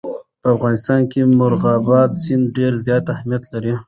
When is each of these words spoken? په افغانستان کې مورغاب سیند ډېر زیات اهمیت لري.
په 0.41 0.47
افغانستان 0.55 1.01
کې 1.11 1.21
مورغاب 1.37 2.11
سیند 2.23 2.45
ډېر 2.57 2.73
زیات 2.85 3.05
اهمیت 3.15 3.43
لري. 3.53 3.73